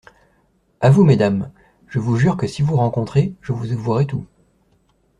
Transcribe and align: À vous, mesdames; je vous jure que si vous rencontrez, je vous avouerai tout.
À 0.79 0.89
vous, 0.89 1.03
mesdames; 1.03 1.51
je 1.87 1.99
vous 1.99 2.15
jure 2.17 2.35
que 2.35 2.47
si 2.47 2.63
vous 2.63 2.75
rencontrez, 2.75 3.35
je 3.39 3.53
vous 3.53 3.71
avouerai 3.71 4.07
tout. 4.07 4.25